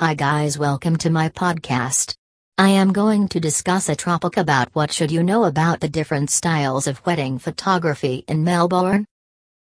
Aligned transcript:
Hi 0.00 0.14
guys, 0.14 0.56
welcome 0.56 0.94
to 0.98 1.10
my 1.10 1.28
podcast. 1.28 2.14
I 2.56 2.68
am 2.68 2.92
going 2.92 3.26
to 3.30 3.40
discuss 3.40 3.88
a 3.88 3.96
topic 3.96 4.36
about 4.36 4.68
what 4.72 4.92
should 4.92 5.10
you 5.10 5.24
know 5.24 5.42
about 5.42 5.80
the 5.80 5.88
different 5.88 6.30
styles 6.30 6.86
of 6.86 7.04
wedding 7.04 7.40
photography 7.40 8.24
in 8.28 8.44
Melbourne. 8.44 9.04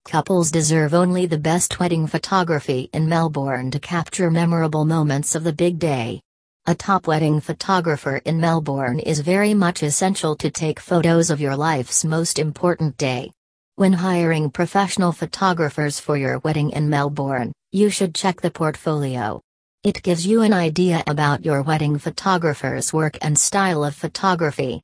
Couples 0.05 0.51
deserve 0.51 0.93
only 0.93 1.25
the 1.25 1.39
best 1.39 1.81
wedding 1.81 2.07
photography 2.07 2.91
in 2.93 3.09
Melbourne 3.09 3.71
to 3.71 3.81
capture 3.81 4.31
memorable 4.31 4.85
moments 4.85 5.35
of 5.35 5.45
the 5.45 5.53
big 5.55 5.79
day. 5.79 6.21
A 6.67 6.75
top 6.75 7.07
wedding 7.07 7.41
photographer 7.41 8.19
in 8.27 8.39
Melbourne 8.39 9.01
is 9.01 9.21
very 9.21 9.55
much 9.55 9.83
essential 9.83 10.37
to 10.37 10.51
take 10.51 10.79
photos 10.79 11.31
of 11.31 11.41
your 11.41 11.57
life's 11.57 12.05
most 12.05 12.39
important 12.39 12.99
day. 12.99 13.33
When 13.77 13.95
hiring 13.95 14.51
professional 14.51 15.13
photographers 15.13 15.99
for 15.99 16.19
your 16.19 16.39
wedding 16.41 16.73
in 16.73 16.91
Melbourne, 16.91 17.51
you 17.73 17.89
should 17.89 18.15
check 18.15 18.43
the 18.43 18.51
portfolio. 18.51 19.41
It 19.85 20.03
gives 20.03 20.27
you 20.27 20.43
an 20.43 20.53
idea 20.53 21.05
about 21.07 21.45
your 21.45 21.63
wedding 21.63 21.99
photographer's 21.99 22.93
work 22.93 23.17
and 23.23 23.39
style 23.39 23.85
of 23.85 23.95
photography. 23.95 24.83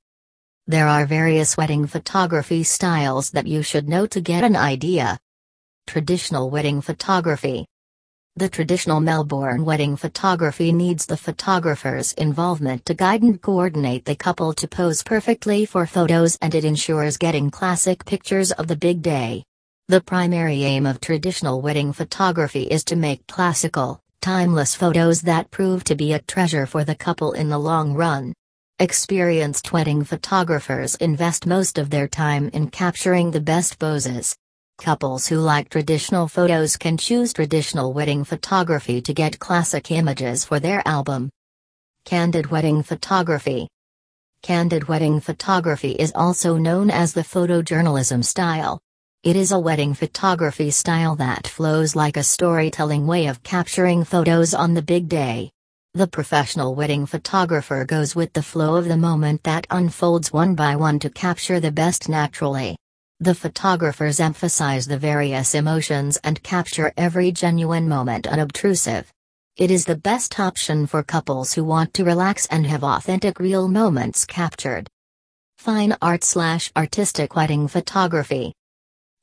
There 0.69 0.87
are 0.87 1.05
various 1.05 1.57
wedding 1.57 1.89
photography 1.89 2.63
styles 2.63 3.31
that 3.31 3.49
you 3.49 3.65
should 3.65 3.89
know 3.89 4.07
to 4.07 4.21
get 4.21 4.45
an 4.45 4.55
idea. 4.55 5.19
Traditional 5.89 6.49
wedding 6.49 6.81
photography. 6.81 7.67
The 8.37 8.49
traditional 8.49 9.01
Melbourne 9.01 9.65
wedding 9.65 9.97
photography 9.97 10.71
needs 10.71 11.07
the 11.07 11.17
photographer's 11.17 12.13
involvement 12.13 12.87
to 12.87 12.95
guide 12.95 13.23
and 13.23 13.43
coordinate 13.43 14.05
the 14.05 14.15
couple 14.15 14.53
to 14.55 14.69
pose 14.69 15.03
perfectly 15.03 15.67
for 15.67 15.87
photos 15.87 16.39
and 16.41 16.55
it 16.55 16.65
ensures 16.65 17.17
getting 17.17 17.51
classic 17.51 18.05
pictures 18.05 18.53
of 18.53 18.69
the 18.69 18.77
big 18.77 19.03
day. 19.03 19.43
The 19.89 20.01
primary 20.01 20.63
aim 20.63 20.87
of 20.87 21.01
traditional 21.01 21.61
wedding 21.61 21.93
photography 21.93 22.63
is 22.63 22.85
to 22.85 22.97
make 22.97 23.27
classical, 23.27 24.01
timeless 24.25 24.75
photos 24.75 25.21
that 25.21 25.51
prove 25.51 25.85
to 25.85 25.95
be 25.95 26.15
a 26.15 26.19
treasure 26.19 26.65
for 26.65 26.83
the 26.83 26.95
couple 26.95 27.33
in 27.33 27.51
the 27.51 27.59
long 27.59 27.93
run. 27.93 28.33
Experienced 28.79 29.71
wedding 29.71 30.03
photographers 30.03 30.95
invest 30.95 31.47
most 31.47 31.77
of 31.77 31.91
their 31.91 32.09
time 32.09 32.49
in 32.55 32.71
capturing 32.71 33.31
the 33.31 33.41
best 33.43 33.79
poses. 33.79 34.35
Couples 34.79 35.27
who 35.27 35.37
like 35.37 35.69
traditional 35.69 36.27
photos 36.27 36.79
can 36.79 36.97
choose 36.97 37.35
traditional 37.35 37.93
wedding 37.93 38.25
photography 38.25 39.03
to 39.03 39.13
get 39.13 39.39
classic 39.39 39.91
images 39.91 40.43
for 40.43 40.59
their 40.59 40.81
album. 40.89 41.29
Candid 42.07 42.51
wedding 42.51 42.83
photography. 42.83 43.69
Candid 44.41 44.89
wedding 44.89 45.21
photography 45.21 45.91
is 45.91 46.13
also 46.15 46.57
known 46.57 46.89
as 46.89 47.13
the 47.13 47.21
photojournalism 47.21 48.25
style. 48.25 48.81
It 49.25 49.37
is 49.37 49.53
a 49.53 49.59
wedding 49.59 49.95
photography 49.95 50.71
style 50.71 51.17
that 51.17 51.47
flows 51.47 51.97
like 51.97 52.19
a 52.19 52.23
storytelling 52.23 53.07
way 53.07 53.27
of 53.27 53.43
capturing 53.43 54.05
photos 54.05 54.53
on 54.53 54.75
the 54.75 54.83
big 54.83 55.09
day. 55.09 55.51
The 55.95 56.07
professional 56.07 56.75
wedding 56.75 57.07
photographer 57.07 57.87
goes 57.87 58.15
with 58.15 58.35
the 58.35 58.43
flow 58.43 58.77
of 58.77 58.87
the 58.87 58.99
moment 58.99 59.43
that 59.45 59.67
unfolds 59.71 60.31
one 60.31 60.55
by 60.55 60.77
one 60.77 60.99
to 60.99 61.09
capture 61.09 61.59
the 61.59 61.73
best 61.73 62.07
naturally. 62.07 62.77
The 63.21 63.35
photographers 63.35 64.21
emphasize 64.21 64.87
the 64.87 64.99
various 64.99 65.55
emotions 65.55 66.19
and 66.23 66.43
capture 66.43 66.93
every 66.99 67.33
genuine 67.33 67.89
moment 67.89 68.27
unobtrusive. 68.27 69.11
It 69.57 69.71
is 69.71 69.87
the 69.87 69.97
best 69.97 70.39
option 70.39 70.87
for 70.87 71.03
couples 71.03 71.55
who 71.55 71.65
want 71.65 71.95
to 71.95 72.05
relax 72.05 72.45
and 72.51 72.67
have 72.67 72.85
authentic 72.85 73.41
real 73.41 73.69
moments 73.69 74.27
captured. 74.27 74.87
Fine 75.57 75.97
art 76.03 76.25
slash 76.25 76.71
artistic 76.77 77.35
wedding 77.35 77.69
photography. 77.69 78.53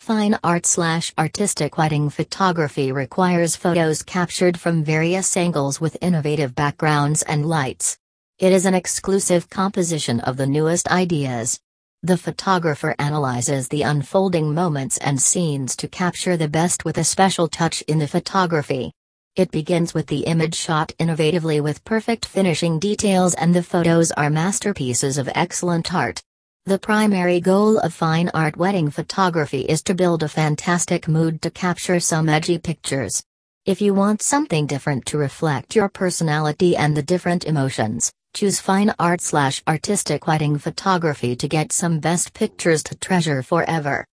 Fine 0.01 0.39
art 0.43 0.65
slash 0.65 1.13
artistic 1.15 1.77
wedding 1.77 2.09
photography 2.09 2.91
requires 2.91 3.55
photos 3.55 4.01
captured 4.01 4.59
from 4.59 4.83
various 4.83 5.37
angles 5.37 5.79
with 5.79 5.95
innovative 6.01 6.55
backgrounds 6.55 7.21
and 7.21 7.45
lights. 7.45 7.99
It 8.39 8.51
is 8.51 8.65
an 8.65 8.73
exclusive 8.73 9.47
composition 9.51 10.19
of 10.21 10.37
the 10.37 10.47
newest 10.47 10.87
ideas, 10.87 11.59
the 12.01 12.17
photographer 12.17 12.95
analyzes 12.97 13.67
the 13.67 13.83
unfolding 13.83 14.55
moments 14.55 14.97
and 14.97 15.21
scenes 15.21 15.75
to 15.75 15.87
capture 15.87 16.35
the 16.35 16.49
best 16.49 16.83
with 16.83 16.97
a 16.97 17.03
special 17.03 17.47
touch 17.47 17.83
in 17.83 17.99
the 17.99 18.07
photography. 18.07 18.91
It 19.35 19.51
begins 19.51 19.93
with 19.93 20.07
the 20.07 20.21
image 20.21 20.55
shot 20.55 20.93
innovatively 20.99 21.61
with 21.61 21.83
perfect 21.83 22.25
finishing 22.25 22.79
details, 22.79 23.35
and 23.35 23.53
the 23.53 23.61
photos 23.61 24.11
are 24.13 24.31
masterpieces 24.31 25.19
of 25.19 25.29
excellent 25.35 25.93
art. 25.93 26.23
The 26.65 26.79
primary 26.79 27.39
goal 27.39 27.77
of 27.79 27.93
fine 27.93 28.29
art 28.33 28.57
wedding 28.57 28.89
photography 28.89 29.61
is 29.61 29.81
to 29.83 29.93
build 29.93 30.23
a 30.23 30.29
fantastic 30.29 31.07
mood 31.07 31.41
to 31.41 31.49
capture 31.51 31.99
some 31.99 32.29
edgy 32.29 32.57
pictures. 32.57 33.23
If 33.65 33.81
you 33.81 33.93
want 33.93 34.21
something 34.21 34.67
different 34.67 35.05
to 35.07 35.17
reflect 35.17 35.75
your 35.75 35.89
personality 35.89 36.75
and 36.75 36.95
the 36.95 37.03
different 37.03 37.45
emotions, 37.45 38.11
Choose 38.33 38.61
fine 38.61 38.93
art 38.97 39.19
slash 39.19 39.61
artistic 39.67 40.25
wedding 40.25 40.57
photography 40.57 41.35
to 41.35 41.49
get 41.49 41.73
some 41.73 41.99
best 41.99 42.33
pictures 42.33 42.81
to 42.83 42.95
treasure 42.95 43.43
forever. 43.43 44.05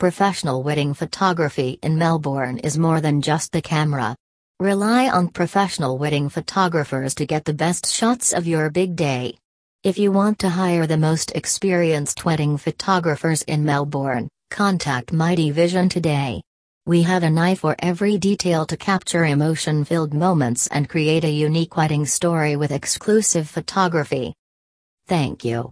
Professional 0.00 0.64
wedding 0.64 0.92
photography 0.92 1.78
in 1.80 1.96
Melbourne 1.96 2.58
is 2.58 2.76
more 2.76 3.00
than 3.00 3.22
just 3.22 3.52
the 3.52 3.62
camera. 3.62 4.16
Rely 4.58 5.08
on 5.08 5.28
professional 5.28 5.98
wedding 5.98 6.28
photographers 6.28 7.14
to 7.14 7.26
get 7.26 7.44
the 7.44 7.54
best 7.54 7.86
shots 7.86 8.32
of 8.32 8.46
your 8.46 8.70
big 8.70 8.96
day. 8.96 9.38
If 9.84 9.98
you 9.98 10.10
want 10.10 10.38
to 10.38 10.48
hire 10.48 10.86
the 10.86 10.96
most 10.96 11.32
experienced 11.32 12.24
wedding 12.24 12.56
photographers 12.56 13.42
in 13.42 13.66
Melbourne, 13.66 14.30
contact 14.50 15.12
Mighty 15.12 15.50
Vision 15.50 15.90
today. 15.90 16.40
We 16.86 17.02
have 17.02 17.22
an 17.22 17.36
eye 17.36 17.54
for 17.54 17.76
every 17.80 18.16
detail 18.16 18.64
to 18.64 18.78
capture 18.78 19.26
emotion 19.26 19.84
filled 19.84 20.14
moments 20.14 20.68
and 20.68 20.88
create 20.88 21.24
a 21.24 21.30
unique 21.30 21.76
wedding 21.76 22.06
story 22.06 22.56
with 22.56 22.70
exclusive 22.70 23.46
photography. 23.46 24.32
Thank 25.06 25.44
you. 25.44 25.70